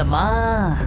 [0.00, 0.78] 什么？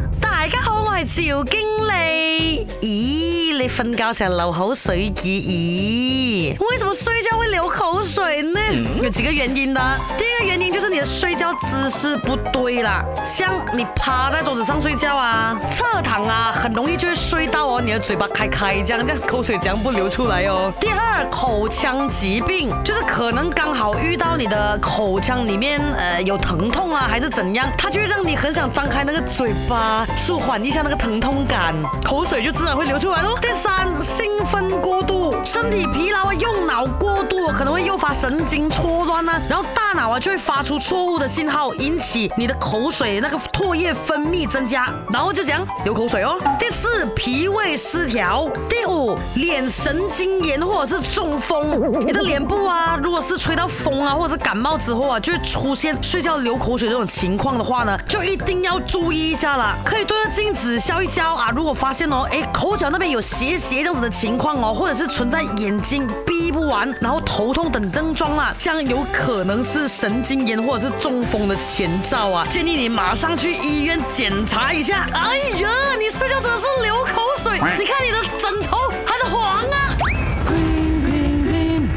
[1.08, 3.44] 系赵经理，咦？
[3.60, 6.70] 你瞓觉成流口水嘅咦？
[6.70, 8.60] 为什么睡觉会流口水呢？
[9.02, 9.82] 有几个原因的。
[10.18, 20.72] 第一个原因就是你的睡觉姿势不对啦，像你趴在桌子上睡觉啊，侧躺啊，很容易就会睡到哦，你的嘴巴开开，这样，这样口水样不流出来哦。
[20.82, 30.84] 第二，口腔疾病，就是可能刚好遇到你的口腔里面，呃有疼痛啊，还是怎样，它就会让你很想张开那个嘴巴，舒缓一下。
[30.84, 33.36] 那疼痛感，口水就自然会流出来喽。
[33.42, 37.33] 第三，兴奋过度，身体疲劳用脑过度。
[37.52, 46.38] 可能会诱发神经错乱呢，然后大脑啊就会发出错误的信号，引起你的口水那个唾液分泌增加，然后就样流口水哦。
[46.58, 51.72] 第四，脾胃失调；第五，脸神经炎或者是中风。
[52.06, 59.76] 你的脸部啊，如果是吹到风啊，或者是感冒之后啊，就会出现睡觉流口水这种情况的话呢，就一定要注意一下了。
[59.84, 67.22] 可以对着镜子消一消啊，如果发现哦，哎，口角那边有斜斜这样子的情况哦，或者是存在眼睛闭不完，然后。
[67.36, 75.08] 头痛等症状了，像有可能是神经炎或者是中风的前兆啊，建议你马上去医院检查一下。
[75.12, 79.98] 哎呀，你睡觉真的是流口水，你看你的枕头还是黄啊。
[80.46, 81.90] Green Green